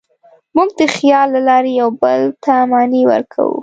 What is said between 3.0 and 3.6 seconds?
ورکوو.